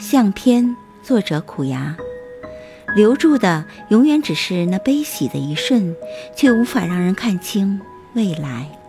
[0.00, 1.94] 相片作者苦牙，
[2.96, 5.94] 留住的永远只是那悲喜的一瞬，
[6.34, 7.78] 却无法让人看清
[8.14, 8.79] 未来。